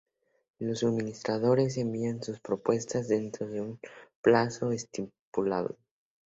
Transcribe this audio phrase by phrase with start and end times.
[0.57, 3.79] Los suministradores envían sus propuestas dentro de un
[4.23, 5.77] plazo estipulado.